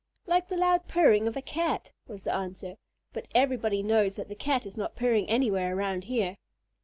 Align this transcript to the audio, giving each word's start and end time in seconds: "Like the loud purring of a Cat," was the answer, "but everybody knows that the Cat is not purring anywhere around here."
"Like 0.25 0.47
the 0.47 0.57
loud 0.57 0.87
purring 0.87 1.27
of 1.27 1.37
a 1.37 1.43
Cat," 1.43 1.91
was 2.07 2.23
the 2.23 2.33
answer, 2.33 2.77
"but 3.13 3.27
everybody 3.35 3.83
knows 3.83 4.15
that 4.15 4.29
the 4.29 4.35
Cat 4.35 4.65
is 4.65 4.75
not 4.75 4.95
purring 4.95 5.29
anywhere 5.29 5.77
around 5.77 6.05
here." 6.05 6.37